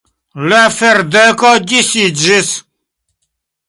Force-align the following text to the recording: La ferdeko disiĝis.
La 0.53 0.61
ferdeko 0.77 1.53
disiĝis. 1.75 2.53